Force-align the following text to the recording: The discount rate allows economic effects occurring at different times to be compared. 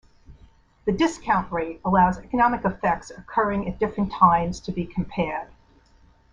The 0.85 0.93
discount 0.93 1.51
rate 1.51 1.79
allows 1.85 2.17
economic 2.17 2.65
effects 2.65 3.11
occurring 3.11 3.67
at 3.69 3.77
different 3.77 4.11
times 4.11 4.59
to 4.61 4.71
be 4.71 4.87
compared. 4.87 5.49